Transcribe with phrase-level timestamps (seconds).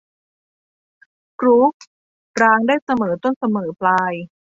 [1.39, 1.71] กรู๊ฟ
[2.41, 4.13] ร้างได้เสมอต้นเสมอปลาย